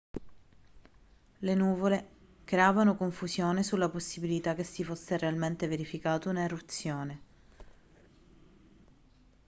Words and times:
le 1.41 1.53
nuvole 1.53 2.07
creavano 2.43 2.95
confusione 2.95 3.61
sulla 3.61 3.87
possibilità 3.87 4.55
che 4.55 4.63
si 4.63 4.83
fosse 4.83 5.15
realmente 5.15 5.67
verificata 5.67 6.29
un'eruzione 6.31 7.21